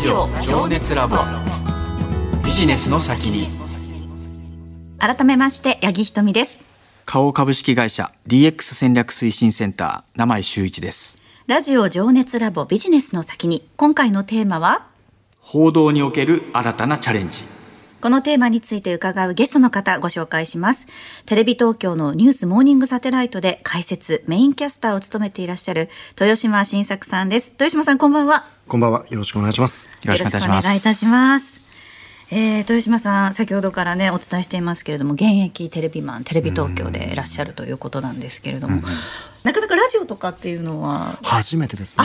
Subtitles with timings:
[0.00, 1.18] ジオ情熱ラボ。
[2.42, 3.50] ビジネスの先に。
[4.98, 6.62] 改めまして八木ひとみです。
[7.04, 11.18] 花王株式会社 DX 戦略推進センター名前周一です。
[11.46, 13.68] ラジオ情熱ラボビジネスの先に。
[13.76, 14.86] 今回のテーマは？
[15.38, 17.44] 報道における新たなチャレンジ。
[18.00, 20.86] このテーマについて伺うゲストの方ご紹介します。
[21.26, 27.50] テレビ東京のニュースモーニングサテライトで解説、メインキャスターを務めていらっしゃる豊島新作さんです。
[27.50, 28.46] 豊島さんこんばんは。
[28.70, 29.04] こんばんは。
[29.10, 29.90] よろしくお願いします。
[30.04, 30.64] よろしくお願いします。
[30.64, 31.59] お願いいたします。
[32.32, 38.82] えー、豊島さん先ほどからねお伝えしていますけれども現役テレビマンテレビ東京でいらっしゃるということなんですけれども、
[39.42, 42.04] なかなかラジオとかっていうのは初めてですね。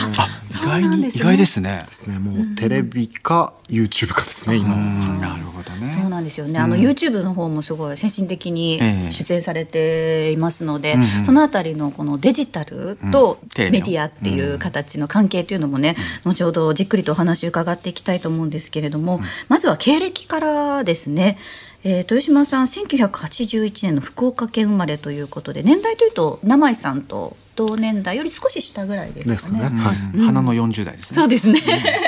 [0.96, 1.22] んですね。
[1.22, 1.82] 意外ですね。
[1.86, 2.18] ですね。
[2.18, 4.56] もうテレビか YouTube かですね。
[4.56, 4.76] 今は。
[5.20, 5.90] なるほどね。
[5.90, 6.58] そうなんですよね。
[6.58, 9.12] あの YouTube の方もすごい先進的にええ。
[9.12, 11.24] 出演されていますので、うんうん。
[11.24, 21.38] そのあたりのこのデジタルとメディアっていう形の関係というのもね、後ほどじっくりとお話を伺っていきたいと思うんですけれども、まずは経歴からですね。
[21.84, 29.60] えー、豊島さん1981年の福岡県生まれということで年代というと名井さんと同年代より少し下ぐらいですかね。
[29.60, 29.96] はい。
[30.18, 31.60] うん花の40代ですねそうですね。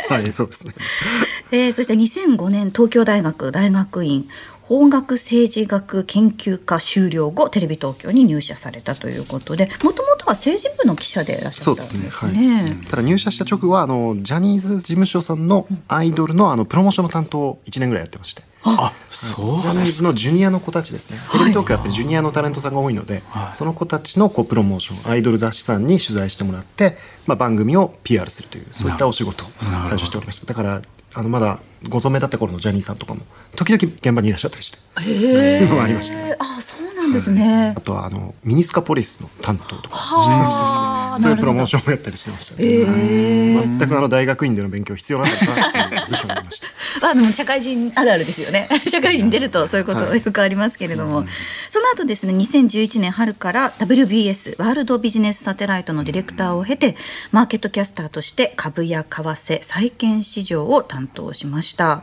[0.08, 0.74] はい、そうですね。
[1.52, 4.28] えーそして2005年東京大学大学院
[4.68, 12.32] 法学政治学研究科修了後テレビ東京に入社されたということでもともとは政治部の記者でいらっしゃそうったんですですね。
[12.32, 12.62] ね。
[12.62, 12.72] はい。
[12.86, 18.42] ただ入社した直後はあのジャニーズ事務所さんのアイドルのあのプロモーションの担当を1年ぐらいやってまして。
[18.64, 21.18] あジそうャニーズのジュニアの子たちですね。
[21.32, 26.96] テレビ東京はやっぱりジュニアのタレントさんが多いので、はいその子たちのこうプロモーション、アイドル雑誌さんに取材してもらって、
[27.26, 29.48] まあ番組を PR するというそういったお仕事を
[29.86, 30.46] 最初しておりました。
[30.46, 30.82] だから
[31.18, 33.22] あのまだご存命だった頃のジャニーさんとかも
[33.56, 34.78] 時々現場にいらっしゃったりして。
[34.94, 36.36] ありましたえ。
[36.38, 37.80] あそうなんですねあ。
[37.80, 40.97] とはあのミニスカポリスの担当とかはあしてましたですね。
[41.18, 41.78] そういうプロモーション。
[41.78, 42.64] ョンもやったりしてましたね。
[42.64, 47.08] へえ全くあの大学院での勉強必要なかったなっていう部署になりました。
[47.10, 48.68] あでも社会人あるあるですよね。
[48.88, 51.26] 社会人に出るとそういうことよくありますけれども、
[51.70, 56.96] その後ですね2011年春から WBS ワールドビジネスサテライトのディレクターを経て
[57.32, 62.02] マーケットキャスターとして株や為替債券市場を担当しました。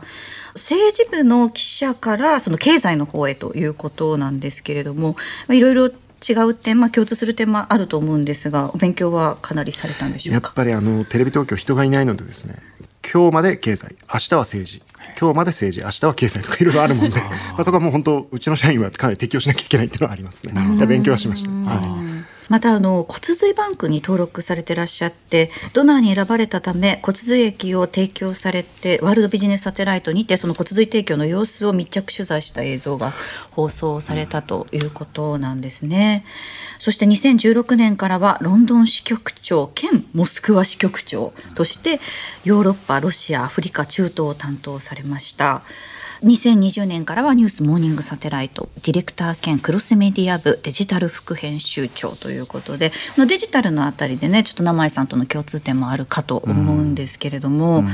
[0.54, 5.16] 政治部の記者からその経済の方へということなんですけれども、
[5.48, 5.90] まあいろいろ
[6.28, 10.46] 違う点、まあ、共通する点もあると思うんですがお勉強はかなりされたんでしょうか？
[10.48, 12.56] やっぱりあのテレビ東京人がいないのでですね。
[13.12, 14.82] 今日まで経済、明日は政治。
[15.20, 17.20] 今日まで政治、明日は経済とかいろいろあるもんで、
[17.54, 20.52] まあそこはもう本当うちの社員はかなり適応しなきゃいけないっていうのはありますね。
[20.86, 21.50] 勉強はしました。
[21.50, 21.80] は
[22.12, 22.15] い。
[22.48, 33.12] またあの骨髄バンクに登録されてらっしゃってドナーに選ばれたため骨髄液を提供されてワールドビジネスサテライトにてその骨髄提供の様子を密着取材した映像が
[33.50, 36.24] 放送されたということなんですね。
[36.78, 42.00] そして2016年からはロンドン支局長兼モスクワ支局長として
[42.44, 45.62] ヨーロッパロシアアフリカ中東を担当されました。
[46.22, 57.84] 2020年からはニュースモーニングサテライトディレクター兼クロスメディア部デジタル副編集長ということでデジタルのあたりでねちょっと名前さんとの共通点もあるかと思うんですけれども、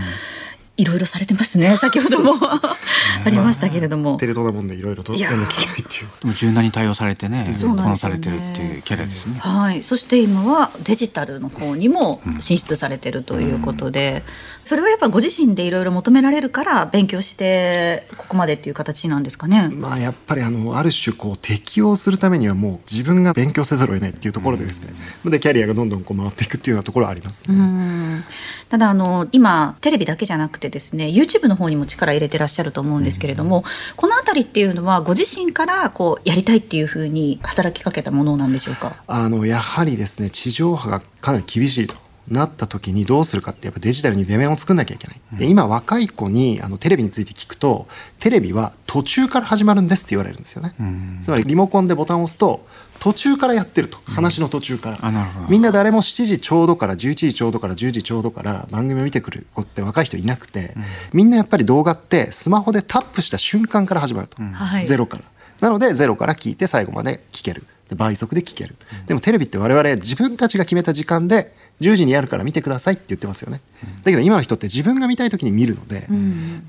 [0.82, 1.76] いろいろされてますね。
[1.78, 2.34] 先ほども。
[2.43, 4.16] ありましたけれども。
[4.16, 4.26] テ。
[4.26, 5.32] レ東なもんでいろいろといやー。
[5.32, 6.09] やんなきゃいけないっていう。
[6.20, 7.82] でも柔軟に対応されてねそうなんですよね。
[7.84, 9.37] こなされてるっていうキャラですね。
[9.38, 14.25] はい、そして今はデジタルの方にも進出されてるということで、
[14.65, 19.69] それはやっぱご自身でいろいろ求められるから勉強してここまでっていう形なんですかね。
[19.69, 24.92] まあやっぱりあのある種こう適応するためにはもう自分が勉強せざるを得ないっていうところでですね、
[25.25, 27.56] でキャリアがどんどんこう回っていくっていうようなところはありますね。
[27.56, 28.25] うん。
[28.69, 38.97] ただあの今テレビだけじゃなくてですね YouTube の方にも力入れてらっしゃると思うんですけれども、この辺りっていうのはご自身からこうやりたいっていうふうに働きかけたものなんでしょうか？
[39.06, 41.94] あのやはりですね地上波がかなり厳しいと
[42.28, 47.88] なった時にどうするかってやっぱデジタルに出面を作んなきゃいけない、で今若い子にあのテレビについて聞くと
[48.19, 50.75] テレビは途中から始まるんですって言われるんですよね、
[51.21, 52.65] つまりリモコンでボタンを押すと
[53.00, 53.99] 途中からやってると。
[54.05, 55.49] 話の途中から、あなるほど。
[55.49, 60.74] みんな誰も7時ちょうどから11時ちょうどから10時ちょうどから番組を見てくる子って若い人いなくて、
[61.13, 64.86] みんなやっぱり動画ってスマホでタップした瞬間から始まると、はい。
[64.86, 65.24] ゼロから。
[65.59, 67.65] なのでゼロから聞いて最後まで聞ける。
[67.82, 73.60] で倍速で聞ける、でもテレビって我々自分たちが決めた時間で10時にやるから見てくださいって言ってますよね、
[74.04, 76.09] だけど今の人って自分が見たい時に見るので、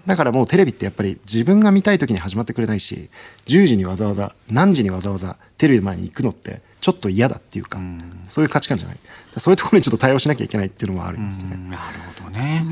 [0.05, 3.09] だからもうテレビってやっぱり自分が見たい時に始まってくれないし
[3.47, 7.79] 10時にわざわざ何時にわざわざテレビの前に行くのってちょっと嫌だっていうか、
[8.25, 8.97] そういう価値観じゃない
[9.37, 11.81] そういうところにちょっと対応しなきゃいけないっていうのもあるんですね、なる
[12.17, 12.65] ほどね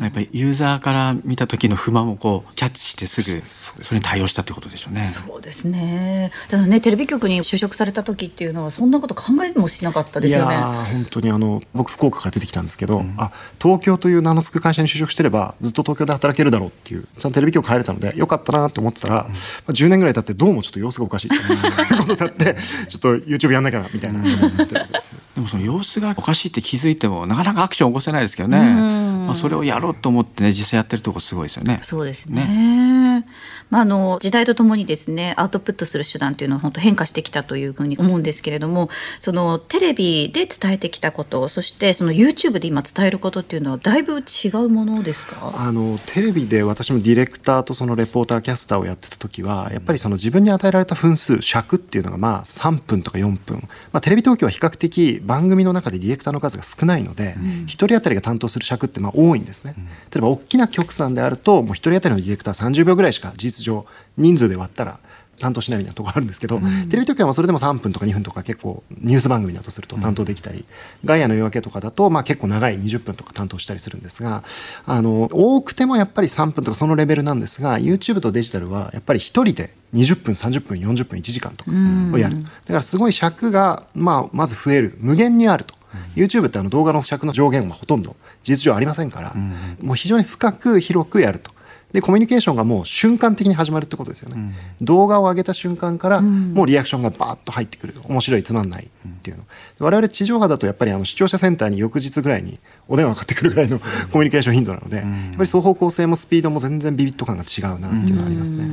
[0.00, 3.42] やっぱりユーザーから見た時の不満をこうキャッチしてすぐ
[3.82, 5.04] それに対応したってことでしょうね。
[5.04, 6.32] そうですね。
[6.48, 10.54] だからねテレビ局に就職された時っていうのはそんなこと考えもしなかったですよね。
[10.54, 19.24] いや本当にあの僕福岡から出てきたんですけど、うん、あ東京という名の付く会社に就職してればずっと東京で働けるだろうっていうちゃんとテレビ局入れたのでよかったなって思ってたら、うん、ま
[19.68, 22.56] あ、10年ぐらい経ってどうもちょっと様子がおかしいっていうことだって
[22.88, 31.78] ちょっと YouTube やんなきゃなみたいな、でもその様子がおかしいって気づいてもなかなかアクション起こせないですけどね、まあ、それをやろうと思ってね実際やってるとこすごいですよね。
[31.82, 32.44] そうですね。
[32.44, 33.26] ね
[33.70, 45.54] まあ、あの時代とともにですねアウトプットする手段というのは本当変化してきたというふうに思うんですけれどもそのテレビで伝えてきたことそしてその YouTube で今伝えることっていうのはだいぶ違うものですか？
[45.56, 53.58] あのテレビで私もディレクターとそのレポーターキャスターをやってた時はやっぱりその自分に与えられた分数尺っていうのがまあ3分とか4分、
[53.92, 63.86] まあ、テレビ東京は比較的番組の中でディレクターの数が少ないので、うん、1人当たりが担当する尺ってまあ多いんですね、うん、例えば大きな局さんであるともう1人当たりのディレクター30秒ぐらいしか事実上
[64.16, 64.98] 人数で割ったら
[65.40, 70.64] 担当しないみたいなところあるんですけど、うん、テレビ局はそれでも3分とか2分とか結構ニュース番組だとすると担当できたり、うん、
[71.04, 74.44] ガイアの夜明けとかだとまあ結構長い20分とか担当したりするんですが
[74.86, 81.70] あの多くてもやっぱり3分とかそのレベルなんですが YouTube とデジタルはやっぱり1人で20分30分40分1時間とか
[82.14, 84.96] をやる、だからすごい尺が、まあ、まず増える。
[85.00, 85.74] 無限にあると。
[86.14, 88.14] YouTube ってあの動画の尺の上限はほとんど
[88.44, 89.34] 事実上ありませんから、
[89.80, 91.50] もう非常に深く広くやると。
[91.92, 97.94] でコミュニケーションがもう瞬間的に始まるってことですよね、うん、動画を上げた瞬間からもうリアクションがバーッと入ってくる。
[98.04, 99.44] 面白いつまんないっていうの、
[99.80, 102.58] うん、我々地上波だとやっぱりあの視聴者センターに翌日ぐらいに
[102.88, 103.84] お電話かかってくるぐらいのコ
[104.18, 105.04] ミュニケーション頻度なので、やっ
[105.36, 108.64] ぱり双方向性もスピードも全然ビビット感が違うなっていうのはありますね。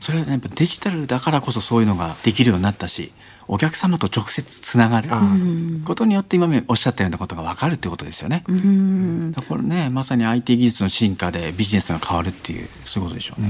[0.00, 3.12] それは、ね、やっぱデジタルだからこそそういうのができるようになったし
[3.48, 5.08] お客様と直接つながる
[5.84, 8.44] ことによって今おっしゃったようなことが分かるってことですよね。
[9.48, 13.48] これねまさに IT 技術の進化でビジネスが変わるっていうそういうことでしょうね。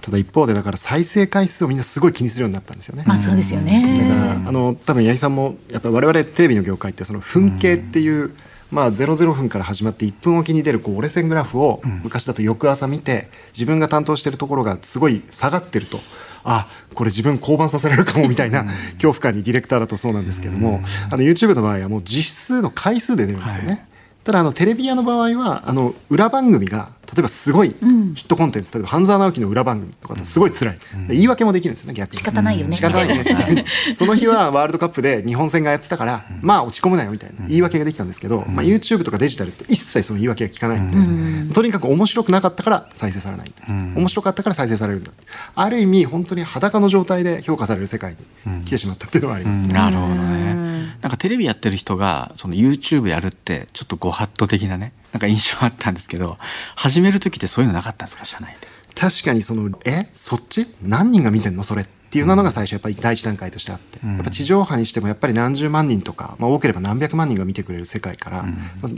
[0.00, 3.04] ただ一方でだから再生回数をみんなすごい気にするようになったんですよね。
[3.06, 3.94] まあそうですよね。
[3.98, 8.34] だからあの多分八木さんもやっぱり我々テレビの業界ってその分系っていう、
[8.70, 15.98] まあ、00分から始まって1分おきに出るこう折れ線グラフを昔だと翌朝見て自分が担当しているところがすごい下がってると。
[16.42, 20.82] あこれ自分降板させられるかもみたいな恐怖感にディレクターだとそうなんですけども。
[21.10, 23.68] あの YouTube の場合はもう実数の回数で出るんですよね。
[23.68, 23.82] はい、
[24.24, 32.18] ただあのテレビ屋の場合はあの裏番組が例えばすごいヒットコンテンツ、例えば半沢直樹の裏番組とかすごい辛い、うん、言い訳もできるんですよね逆に。
[32.18, 32.76] 仕方ないよね。
[32.76, 33.64] 仕方ないね。
[33.94, 45.10] その日はワールドカップで日本戦がやってたから、まあ落ち込むなよみたいな言い訳ができたんですけど、まあ、YouTube とかデジタルって一切その言い訳が聞かないんで、とにかく面白くなかったから再生されない、面白かったから再生されるんだ
[45.56, 50.69] ある意味本当に裸の状態で評価される世界に来てしまったっていうのはありますね、なるほどね
[51.00, 56.38] なんかテレビやってる人がその YouTube やるってちょっとご法度的なねなんか印象あったんですけど
[56.76, 58.24] 始める時ってそういうのなかったんですか？
[58.24, 58.68] 社内で。
[58.94, 60.08] 確かにそのえ？
[60.12, 60.66] そっち？
[60.82, 61.62] 何人が見てんの？
[61.62, 68.44] それっていうのが最初やっぱり第一段階としてあって、やっぱ地上波にしてもやっぱり何十万人とか、まあ、多ければ何百万人が見てくれる世界から、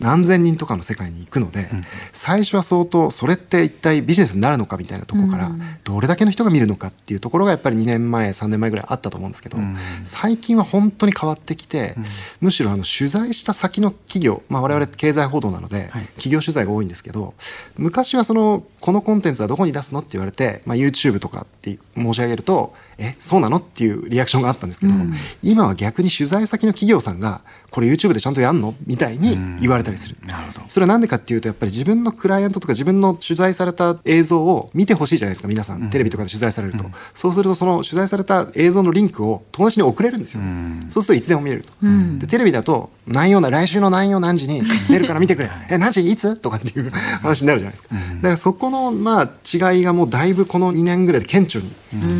[0.00, 1.68] 何千人とかの世界に行くので、
[2.12, 5.50] 最初は相当それって一体ビジネスになるのかみたいなところから、
[5.84, 9.58] どれだけの人が見るのかっていうところがやっぱり2年前3年前ぐらいあったと思うんですけど、
[10.04, 11.96] 最近は本当に変わってきて、
[12.40, 17.34] むしろあの取材した先の企業、まあ、我々経済報道なので、企業取材が多いんですけど
[17.76, 23.56] 昔はそのこのコンテンツはどこに出すのって言われて、まあ、YouTube とかって申し上げるとえそうなの？
[23.58, 25.12] っていうリアクションがあったんですけど、うん、
[25.42, 27.40] 今は逆に取材先の企業さんが
[27.72, 28.74] これ YouTube でちゃんとやんの？
[28.86, 30.64] みたいに言われたりする、うん、なるほど。
[30.68, 40.42] それは何でかっていうとやっぱり自分のクライアントとか自分の取材された映像を見てほしいじゃないですか皆さん、テレビとかで取材されると、そうするとその取材された映像のリンクを友達に送れるんですよ、
[40.88, 41.72] そうするといつでも見れると、
[42.18, 45.50] でテレビだと何曜な来週の何曜何時に出るから見てくれ。
[45.68, 46.10] え何時？
[46.10, 46.36] いつ？
[46.36, 51.70] とかっていう話になるじゃないですか、だからそこのまあ違いがもうだいぶこの2年ぐらいで顕著に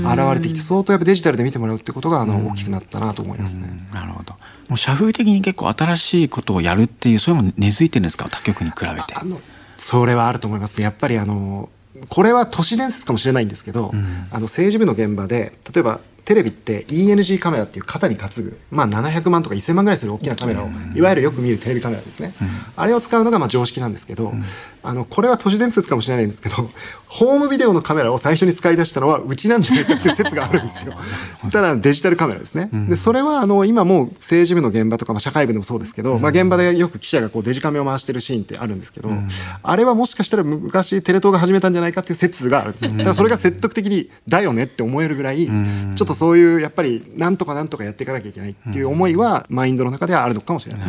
[0.05, 3.69] 現れてきて相当やっぱデジタルで見てもらうってことがあの大きくなったなと思いますね。
[3.93, 4.35] なるほど
[4.69, 8.29] もう社風的に結構新しいことをやるっていうそれも根付いてるんですか？
[8.29, 9.15] 他局に比べて。
[9.77, 11.69] それはあると思います、やっぱりあの
[12.09, 24.45] これは都市伝説かもしれないんですけど、うん、あの政治部の現場で例えばテレビって ENG カメラっていう肩に担ぐ、まあ、700万とか1000万ぐらいする大きなカメラを、いわゆるよく見るテレビカメラですね、うん、あれを使うのがまあ常識なんですけど、うん、
[24.85, 26.71] あのこれは都市伝説かもしれないんですけど
[27.09, 30.95] ホームビデオのカメラを最初に使い出したのはうちなんじゃないかっていう説があるんですよ。
[31.53, 39.11] ただデジタルカメラですね、でそれはあの今もう政治部の現場とか、まあ、社会部でもそうですけど、まあ、現場でよく記者がこうデジカメを回してるシーンってあるんですけど、
[39.63, 42.91] あれはもしかしたら昔テレ東が始めたんじゃないかっていう説があるんですよ。
[42.93, 50.89] だからそれが説得的にだよねって思えるぐらいちょっとそういうやっぱりなんとかなんとかやっていかなきゃいけないっていう思いはマインドの中ではあるのかもしれない。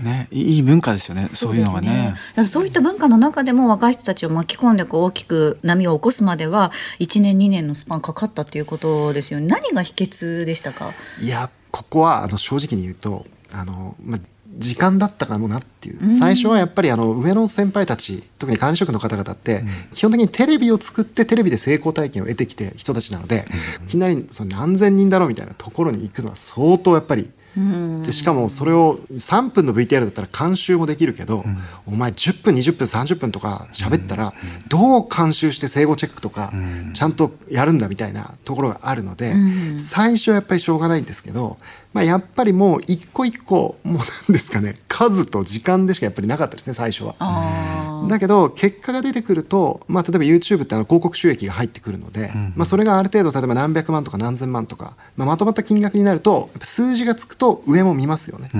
[0.00, 1.28] ね、いい文化ですよね。
[1.34, 2.14] そういうのがね。
[2.34, 9.46] そうそういった文化の中でも若い人たちを巻き込んでこう大きく波を起こすまでは1年2年のスパンかかったっていうことですよね。
[9.46, 10.92] 何が秘訣でしたか？
[11.20, 14.20] いやここはあの正直に言うとあのまあ
[14.58, 16.10] 時間だったかもなっていう。
[16.10, 19.64] 最初はやっぱりあの上の先輩たち特に管理職の方々って
[19.94, 23.46] 基本的にテレビを作ってテレビで成功体験を得てきて人たちなので
[23.84, 27.30] いきなりその何千人だろうみたいなところに行くのは相当やっぱり
[28.04, 31.44] でしかもそれを3分の VTR だったら監修もできるけど、
[31.84, 34.32] お前10分20分30分とか喋ったら
[34.68, 36.52] どう監修して整合チェックとか
[36.94, 39.34] ちゃんとやるんだみたいなところがあるので、
[39.80, 41.58] 最初はやっぱりしょうがないんですけど、
[41.92, 47.16] まあ、やっぱりもう一個一個もうなんですかね 数と時間でしかやっぱりなかったですね最初は。
[48.08, 58.50] だけど結果が出てくると、まあ、例えば YouTube ってあの広告収益が入ってくるので、まあ、それがある程度例えば何百万とか何千万とか、まあ、まとまった金額になると数字がつくと上も見ますよね。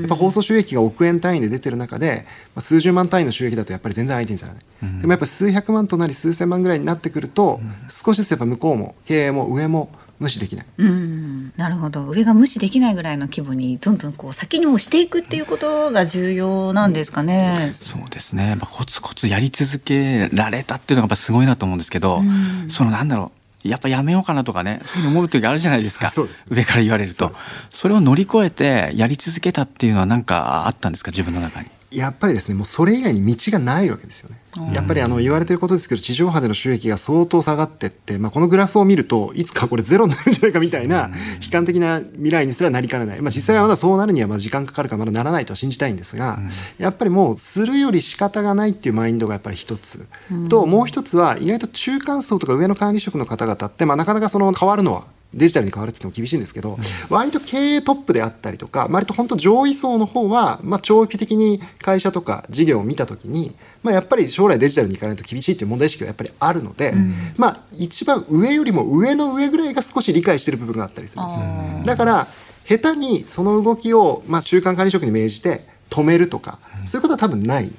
[0.00, 4.62] やっぱ放送収益が億円単位で出てる中で、まあ、数十万単位の収益だとやっぱり全然相手にされない。
[5.00, 9.88] でもやっぱ数百万となり数千万ぐらいになってくると、少しずつやっぱ向こうも経営も上も
[10.24, 10.66] 無視できない。
[10.78, 12.06] うん、なるほど。
[12.06, 17.70] 上が無視できないぐらいの規模にどんどんこう先にもしていくっていうことが重要なんですかね。
[17.74, 23.30] そうですね、まあ、コツコツやり続けられたっていうのがやっぱすごいなと思うんですけど、うん、そのなんだろ
[23.64, 23.68] う。
[23.68, 24.80] やっぱやめようかなとかね。
[24.84, 26.12] そういうの思う時あるじゃないですか。
[26.50, 27.32] 上から言われると。
[27.70, 31.10] それを乗り越えてやり続けたっていうのは何かあったんですか？
[31.10, 31.68] 自分の中に。
[31.96, 34.38] やっぱりですねもうそれ以外に道がないわけですよね。
[34.72, 41.10] やっぱりあの言われてることですけど地上波での収益が相当下がってって、まあ、このグラフを見るといつかこれゼロになるんじゃないかみたいな
[41.44, 46.38] 悲観的な未来にすらなりかねない、まあ、実際はまだそうなるにはまあ時間かかるかまだならないとは信じたいんですが、
[46.78, 50.06] やっぱりもうするより仕方がないっていうマインドがやっぱり一つ、
[50.48, 56.78] ともう一つは意外と中間層とか上の管理職の方々って、まあ、なかなかその変わるのはデジタルに変わるって言っても厳しいんですけど、うん、
[57.10, 71.44] 割と経営トップであったりとか割と本当上位層の方は、まあ、長期的に会社とか事業を見た時に、まあ、やっぱり将来デジタルに行かないと厳しいっていう問題意識がやっぱりあるので、うん、まあ一番上よりも上の上ぐらいが少し理解してる部分があったりするんですよ。
[71.84, 72.26] だから
[72.66, 77.70] 下手にその動きを、まあ、中間管理職に命じて止めるとか、そういうことは多分ないっ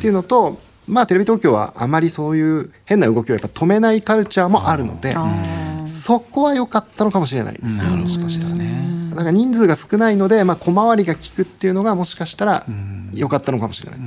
[0.00, 5.14] ていうのと、まあ、テレビ東京はあまりそういう変な動きをやっぱ止めないカルチャーもあるので。
[5.90, 9.10] そこは良かったのかもしれないですね、もしかしたらね。
[9.10, 12.64] だから人数が少ないので、まあ、小回りが利くっていうのがもしかしたら
[13.12, 14.00] 良かったのかもしれない。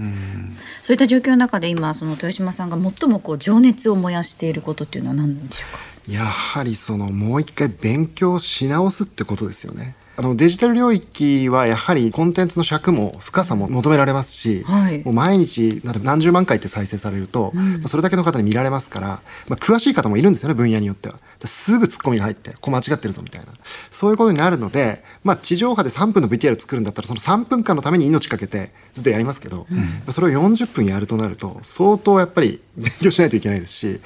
[0.82, 6.12] そういった状況の中で今その豊島さんが最もこう情熱を燃やしていることっていうのは何でしょうか？
[6.12, 9.96] やはりそのもう一回勉強し直すってことですよね。
[10.15, 21.15] あのデジタル領域はやはりコンテンツの尺も深さも求められますし、はい、もう毎日何十万回って再生されると、うん、それだけの方に見られますから、まあ、詳しい方もいるんですよね分野によっては。
[21.46, 23.48] すぐツッコミが入ってこう間違ってるぞみたいな。
[23.91, 34.00] そういうことになるので、まあ、地上波で3分の VTR 作るんだったらその3分間のために命かけてずっとやりますけど、うん、それを40分やるとなると相当やっぱり勉強しないといけないですし、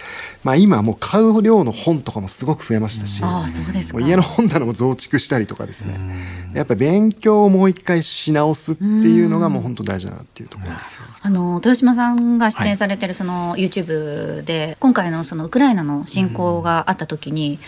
[0.43, 3.27] まあ、今もう買う量の本とかもすごく増えましたし、うん、
[4.05, 5.96] 家の本棚も増築したりとかですね、
[6.53, 17.59] やっぱり勉強をもう一回し直すっていうのがもう本当大事だなっていうところです、ね、あの豊島さんが出演されてるその YouTube で、今回のそのウクライナの侵攻があった時に、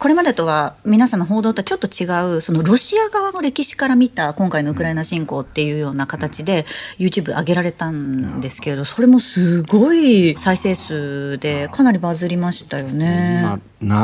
[0.00, 2.08] これまでとは皆さんの報道とちょっと違
[2.38, 6.64] うそのロシア側の歴史から見た今回のウクライナ侵攻っていうような形で
[6.98, 13.42] YouTube 上げられたんですけれどそれもすごい再生数でかなりバズりましたよね。
[13.42, 13.58] まあ、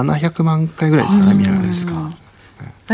[0.04, 2.14] 700万回ぐらいですかね見られるんですか。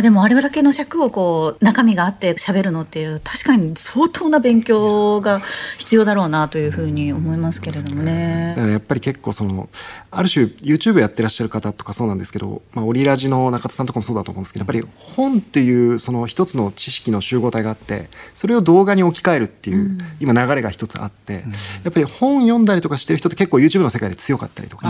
[0.01, 5.41] でもあれだけの尺をこう中身があって喋るのっていう確かに相当な勉強が
[5.79, 8.55] 必要だろうなというふうに思いますけれどもね。
[8.57, 9.69] だからやっぱり結構その
[10.11, 14.83] ある種 YouTube やってらっしゃる方とかそうなんですけど、まあ、オリラジの中田さんとかもそうだと思うんですけどやっぱり
[15.15, 21.45] 本っていうその一つの知識の集合体があってそれを動画に置き換えるっていう、今流れが一つあって、
[21.85, 24.89] やっぱり本読んだりとかしてる人って結構 YouTube の世界で強かったりとか、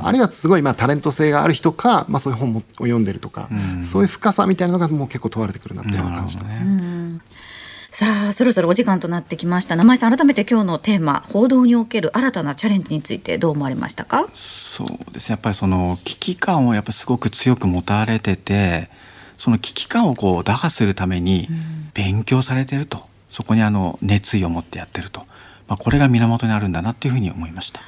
[0.00, 3.48] あるいはすごいまあタレント性がある人か、まあ、そういう本を読んでるとか、
[3.82, 6.62] そういう深さみたいなのがもう結構問われてくるなっていうのを感じてます。
[7.90, 9.74] さあそろそろお時間となってきました。
[9.74, 14.28] 名前さん改めて今日のテーマ報道における新たなチャレンジについてどう思われましたか？
[14.34, 15.32] そうですね。
[15.32, 18.90] やっぱりその危機感をやっぱすごく強く持たれてて
[19.36, 21.48] その危機感をこう打破するために
[21.94, 25.22] 勉強されてると、うん、そこにあの熱意を持ってやってると、
[25.66, 27.80] まあ、これが源にあるんだなっていうふうに思いました。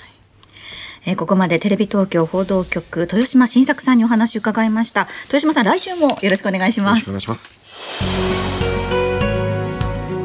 [1.07, 5.09] えー、ここまでテレビ東京報道局豊島新作さんにお話を伺いました。
[5.25, 7.09] 豊島さん来週もよろしくお願いします。
[7.09, 7.54] お願いします。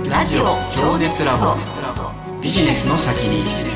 [0.10, 0.44] ラジオ
[0.75, 1.55] 情熱ラボ。
[2.41, 3.75] ビジネスの先に